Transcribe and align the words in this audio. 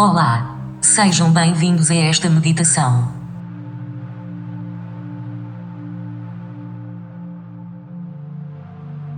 Olá! 0.00 0.56
Sejam 0.80 1.32
bem-vindos 1.32 1.90
a 1.90 1.94
esta 1.96 2.30
meditação. 2.30 3.12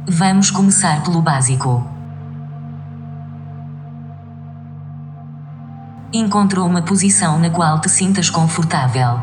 Vamos 0.08 0.50
começar 0.50 1.02
pelo 1.02 1.20
básico. 1.20 1.86
Encontrou 6.14 6.66
uma 6.66 6.80
posição 6.80 7.38
na 7.38 7.50
qual 7.50 7.78
te 7.82 7.90
sintas 7.90 8.30
confortável. 8.30 9.20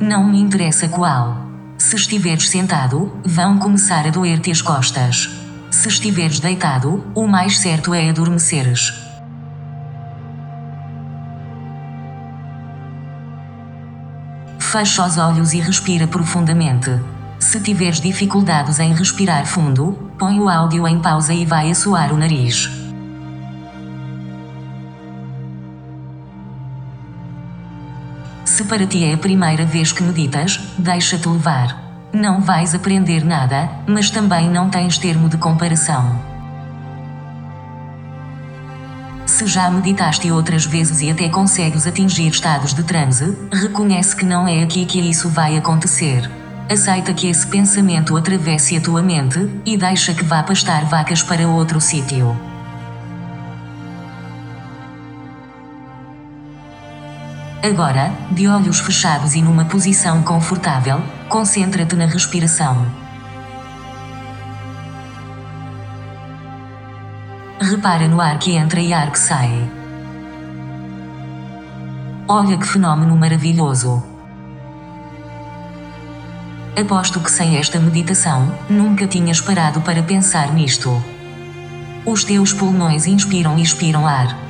Não 0.00 0.22
me 0.22 0.40
interessa 0.40 0.88
qual. 0.88 1.38
Se 1.76 1.96
estiveres 1.96 2.48
sentado, 2.48 3.12
vão 3.26 3.58
começar 3.58 4.06
a 4.06 4.10
doer-te 4.10 4.52
as 4.52 4.62
costas. 4.62 5.43
Se 5.74 5.88
estiveres 5.88 6.38
deitado, 6.38 7.04
o 7.16 7.26
mais 7.26 7.58
certo 7.58 7.92
é 7.92 8.08
adormeceres. 8.08 8.94
Fecha 14.60 15.04
os 15.04 15.18
olhos 15.18 15.52
e 15.52 15.58
respira 15.58 16.06
profundamente. 16.06 16.90
Se 17.40 17.60
tiveres 17.60 18.00
dificuldades 18.00 18.78
em 18.78 18.94
respirar 18.94 19.44
fundo, 19.46 20.12
põe 20.16 20.38
o 20.38 20.48
áudio 20.48 20.86
em 20.86 21.00
pausa 21.00 21.34
e 21.34 21.44
vai 21.44 21.72
assoar 21.72 22.12
o 22.12 22.16
nariz. 22.16 22.70
Se 28.44 28.64
para 28.64 28.86
ti 28.86 29.04
é 29.04 29.14
a 29.14 29.18
primeira 29.18 29.66
vez 29.66 29.90
que 29.90 30.04
meditas, 30.04 30.60
deixa-te 30.78 31.28
levar. 31.28 31.83
Não 32.14 32.40
vais 32.40 32.76
aprender 32.76 33.24
nada, 33.24 33.68
mas 33.88 34.08
também 34.08 34.48
não 34.48 34.70
tens 34.70 34.96
termo 34.96 35.28
de 35.28 35.36
comparação. 35.36 36.16
Se 39.26 39.48
já 39.48 39.68
meditaste 39.68 40.30
outras 40.30 40.64
vezes 40.64 41.00
e 41.00 41.10
até 41.10 41.28
consegues 41.28 41.88
atingir 41.88 42.28
estados 42.28 42.72
de 42.72 42.84
transe, 42.84 43.36
reconhece 43.52 44.14
que 44.14 44.24
não 44.24 44.46
é 44.46 44.62
aqui 44.62 44.86
que 44.86 45.00
isso 45.00 45.28
vai 45.28 45.56
acontecer. 45.56 46.30
Aceita 46.70 47.12
que 47.12 47.26
esse 47.26 47.48
pensamento 47.48 48.16
atravesse 48.16 48.76
a 48.76 48.80
tua 48.80 49.02
mente 49.02 49.50
e 49.66 49.76
deixa 49.76 50.14
que 50.14 50.22
vá 50.22 50.40
pastar 50.40 50.84
vacas 50.84 51.20
para 51.20 51.48
outro 51.48 51.80
sítio. 51.80 52.53
Agora, 57.64 58.12
de 58.30 58.46
olhos 58.46 58.78
fechados 58.78 59.34
e 59.34 59.40
numa 59.40 59.64
posição 59.64 60.22
confortável, 60.22 61.00
concentra-te 61.30 61.96
na 61.96 62.04
respiração. 62.04 62.86
Repara 67.58 68.06
no 68.06 68.20
ar 68.20 68.38
que 68.38 68.52
entra 68.52 68.80
e 68.80 68.92
ar 68.92 69.10
que 69.10 69.18
sai. 69.18 69.66
Olha 72.28 72.58
que 72.58 72.66
fenômeno 72.66 73.16
maravilhoso! 73.16 74.04
Aposto 76.78 77.18
que 77.18 77.30
sem 77.30 77.56
esta 77.56 77.80
meditação, 77.80 78.54
nunca 78.68 79.06
tinhas 79.06 79.40
parado 79.40 79.80
para 79.80 80.02
pensar 80.02 80.52
nisto. 80.52 81.02
Os 82.04 82.24
teus 82.24 82.52
pulmões 82.52 83.06
inspiram 83.06 83.56
e 83.56 83.62
expiram 83.62 84.06
ar. 84.06 84.43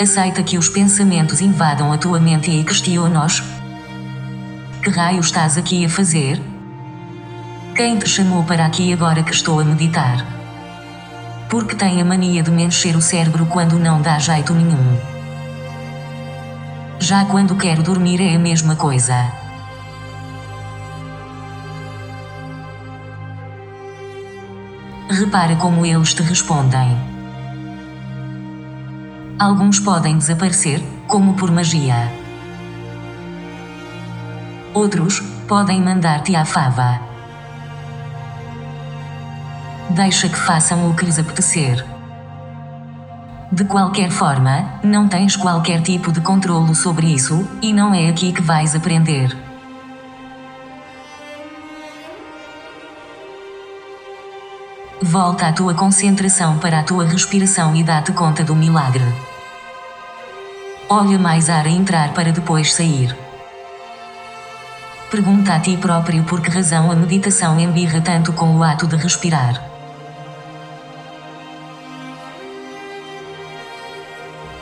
Aceita 0.00 0.44
que 0.44 0.56
os 0.56 0.68
pensamentos 0.68 1.40
invadam 1.40 1.92
a 1.92 1.98
tua 1.98 2.20
mente 2.20 2.52
e 2.52 2.62
questiona-os. 2.62 3.42
Que 4.80 4.90
raio 4.90 5.18
estás 5.18 5.58
aqui 5.58 5.84
a 5.84 5.88
fazer? 5.88 6.40
Quem 7.74 7.98
te 7.98 8.08
chamou 8.08 8.44
para 8.44 8.64
aqui 8.64 8.92
agora 8.92 9.24
que 9.24 9.32
estou 9.32 9.58
a 9.58 9.64
meditar? 9.64 10.24
Porque 11.50 11.74
tem 11.74 12.00
a 12.00 12.04
mania 12.04 12.44
de 12.44 12.50
me 12.52 12.62
encher 12.62 12.94
o 12.94 13.00
cérebro 13.00 13.46
quando 13.46 13.76
não 13.76 14.00
dá 14.00 14.20
jeito 14.20 14.54
nenhum. 14.54 15.00
Já 17.00 17.24
quando 17.24 17.56
quero 17.56 17.82
dormir 17.82 18.20
é 18.20 18.36
a 18.36 18.38
mesma 18.38 18.76
coisa. 18.76 19.32
Repara 25.10 25.56
como 25.56 25.84
eles 25.84 26.14
te 26.14 26.22
respondem. 26.22 27.17
Alguns 29.38 29.78
podem 29.78 30.18
desaparecer, 30.18 30.82
como 31.06 31.34
por 31.34 31.52
magia. 31.52 32.12
Outros 34.74 35.20
podem 35.46 35.80
mandar-te 35.80 36.34
à 36.34 36.44
fava. 36.44 37.00
Deixa 39.90 40.28
que 40.28 40.36
façam 40.36 40.90
o 40.90 40.94
que 40.96 41.04
lhes 41.04 41.20
apetecer. 41.20 41.86
De 43.52 43.64
qualquer 43.64 44.10
forma, 44.10 44.80
não 44.82 45.06
tens 45.06 45.36
qualquer 45.36 45.82
tipo 45.82 46.10
de 46.10 46.20
controlo 46.20 46.74
sobre 46.74 47.06
isso, 47.06 47.48
e 47.62 47.72
não 47.72 47.94
é 47.94 48.08
aqui 48.08 48.32
que 48.32 48.42
vais 48.42 48.74
aprender. 48.74 49.47
Volta 55.10 55.48
a 55.48 55.52
tua 55.54 55.72
concentração 55.72 56.58
para 56.58 56.80
a 56.80 56.82
tua 56.82 57.06
respiração 57.06 57.74
e 57.74 57.82
dá-te 57.82 58.12
conta 58.12 58.44
do 58.44 58.54
milagre. 58.54 59.02
Olha 60.86 61.18
mais 61.18 61.48
ar 61.48 61.64
a 61.64 61.70
entrar 61.70 62.12
para 62.12 62.30
depois 62.30 62.74
sair. 62.74 63.16
Pergunta 65.10 65.54
a 65.54 65.60
ti 65.60 65.78
próprio 65.78 66.24
por 66.24 66.42
que 66.42 66.50
razão 66.50 66.90
a 66.90 66.94
meditação 66.94 67.58
embirra 67.58 68.02
tanto 68.02 68.34
com 68.34 68.54
o 68.54 68.62
ato 68.62 68.86
de 68.86 68.96
respirar. 68.96 69.64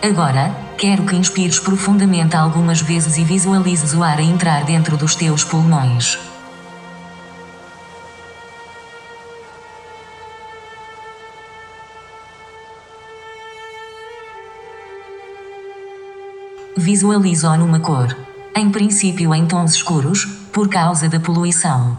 Agora, 0.01 0.55
quero 0.79 1.03
que 1.03 1.17
inspires 1.17 1.59
profundamente 1.59 2.37
algumas 2.37 2.81
vezes 2.81 3.17
e 3.17 3.25
visualizes 3.25 3.95
o 3.95 4.05
ar 4.05 4.19
a 4.19 4.23
entrar 4.23 4.63
dentro 4.63 4.97
dos 4.97 5.17
teus 5.17 5.43
pulmões. 5.43 6.36
Visualiza-o 16.79 17.57
numa 17.57 17.81
cor. 17.81 18.15
Em 18.55 18.71
princípio 18.71 19.35
em 19.35 19.47
tons 19.47 19.73
escuros, 19.73 20.27
por 20.53 20.69
causa 20.69 21.09
da 21.09 21.19
poluição. 21.19 21.97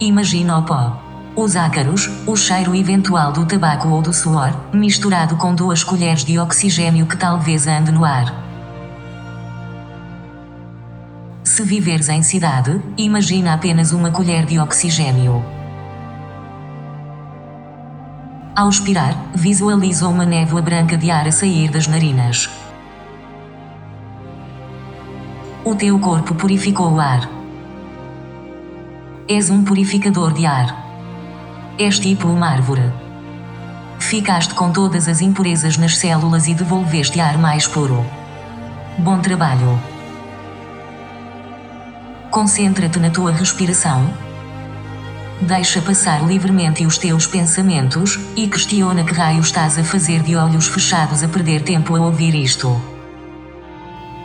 Imagina 0.00 0.58
o 0.58 0.64
pó. 0.64 1.00
Os 1.36 1.54
ácaros, 1.54 2.10
o 2.26 2.34
cheiro 2.34 2.74
eventual 2.74 3.30
do 3.30 3.46
tabaco 3.46 3.88
ou 3.88 4.02
do 4.02 4.12
suor, 4.12 4.52
misturado 4.72 5.36
com 5.36 5.54
duas 5.54 5.84
colheres 5.84 6.24
de 6.24 6.36
oxigênio 6.40 7.06
que 7.06 7.16
talvez 7.16 7.68
ande 7.68 7.92
no 7.92 8.04
ar. 8.04 8.34
Se 11.44 11.62
viveres 11.62 12.08
em 12.08 12.24
cidade, 12.24 12.82
imagina 12.96 13.54
apenas 13.54 13.92
uma 13.92 14.10
colher 14.10 14.44
de 14.44 14.58
oxigênio. 14.58 15.44
Ao 18.56 18.68
expirar, 18.68 19.16
visualiza 19.34 20.06
uma 20.06 20.24
névoa 20.24 20.62
branca 20.62 20.96
de 20.96 21.10
ar 21.10 21.26
a 21.26 21.32
sair 21.32 21.68
das 21.72 21.88
narinas. 21.88 22.48
O 25.64 25.74
teu 25.74 25.98
corpo 25.98 26.36
purificou 26.36 26.92
o 26.92 27.00
ar. 27.00 27.28
És 29.26 29.50
um 29.50 29.64
purificador 29.64 30.32
de 30.32 30.46
ar. 30.46 30.72
És 31.76 31.98
tipo 31.98 32.28
uma 32.28 32.46
árvore. 32.46 32.92
Ficaste 33.98 34.54
com 34.54 34.70
todas 34.70 35.08
as 35.08 35.20
impurezas 35.20 35.76
nas 35.76 35.98
células 35.98 36.46
e 36.46 36.54
devolveste 36.54 37.18
ar 37.18 37.36
mais 37.36 37.66
puro. 37.66 38.06
Bom 38.96 39.18
trabalho. 39.18 39.80
Concentra-te 42.30 43.00
na 43.00 43.10
tua 43.10 43.32
respiração. 43.32 44.08
Deixa 45.46 45.82
passar 45.82 46.26
livremente 46.26 46.86
os 46.86 46.96
teus 46.96 47.26
pensamentos 47.26 48.18
e 48.34 48.48
questiona 48.48 49.04
que 49.04 49.12
raio 49.12 49.42
estás 49.42 49.78
a 49.78 49.84
fazer 49.84 50.22
de 50.22 50.34
olhos 50.34 50.68
fechados 50.68 51.22
a 51.22 51.28
perder 51.28 51.60
tempo 51.60 51.94
a 51.94 52.00
ouvir 52.00 52.34
isto. 52.34 52.80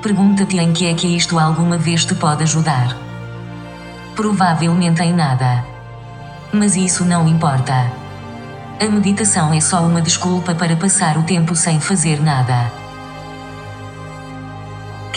Pergunta-te 0.01 0.57
em 0.57 0.71
que 0.71 0.85
é 0.85 0.93
que 0.93 1.07
isto 1.07 1.37
alguma 1.37 1.77
vez 1.77 2.05
te 2.05 2.15
pode 2.15 2.43
ajudar. 2.43 2.95
Provavelmente 4.15 5.01
em 5.03 5.11
nada. 5.11 5.65
Mas 6.53 6.77
isso 6.77 7.03
não 7.03 7.27
importa. 7.27 7.91
A 8.79 8.85
meditação 8.85 9.53
é 9.53 9.59
só 9.59 9.85
uma 9.85 10.01
desculpa 10.01 10.55
para 10.55 10.77
passar 10.77 11.17
o 11.17 11.23
tempo 11.23 11.53
sem 11.53 11.81
fazer 11.81 12.21
nada. 12.21 12.71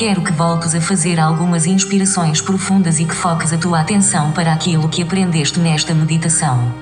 Quero 0.04 0.20
que 0.20 0.32
voltes 0.32 0.74
a 0.74 0.80
fazer 0.80 1.20
algumas 1.20 1.64
inspirações 1.64 2.40
profundas 2.40 2.98
e 2.98 3.04
que 3.04 3.14
foques 3.14 3.52
a 3.52 3.56
tua 3.56 3.78
atenção 3.78 4.32
para 4.32 4.52
aquilo 4.52 4.88
que 4.88 5.00
aprendeste 5.00 5.60
nesta 5.60 5.94
meditação. 5.94 6.74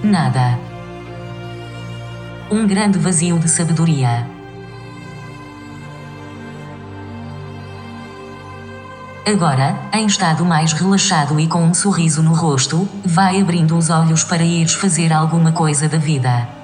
Nada. 0.00 0.56
Um 2.48 2.64
grande 2.64 2.96
vazio 2.96 3.40
de 3.40 3.48
sabedoria. 3.50 4.24
Agora, 9.26 9.80
em 9.92 10.06
estado 10.06 10.44
mais 10.44 10.72
relaxado 10.72 11.40
e 11.40 11.48
com 11.48 11.64
um 11.64 11.74
sorriso 11.74 12.22
no 12.22 12.34
rosto, 12.34 12.88
vai 13.04 13.40
abrindo 13.40 13.76
os 13.76 13.90
olhos 13.90 14.22
para 14.22 14.44
ires 14.44 14.74
fazer 14.74 15.12
alguma 15.12 15.50
coisa 15.50 15.88
da 15.88 15.98
vida. 15.98 16.57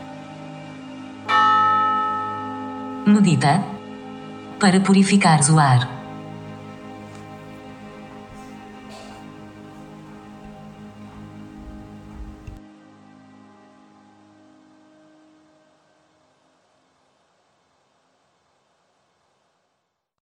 Medita. 3.06 3.62
Para 4.58 4.80
purificares 4.80 5.50
o 5.50 5.58
ar. 5.58 5.93